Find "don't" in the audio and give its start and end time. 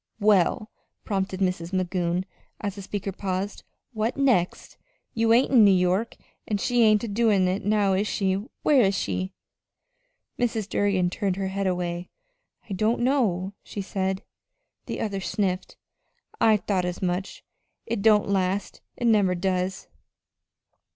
12.73-13.01, 18.01-18.27